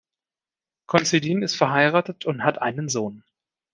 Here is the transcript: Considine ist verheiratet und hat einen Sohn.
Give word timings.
Considine 0.87 1.45
ist 1.45 1.55
verheiratet 1.55 2.25
und 2.25 2.43
hat 2.43 2.59
einen 2.59 2.89
Sohn. 2.89 3.23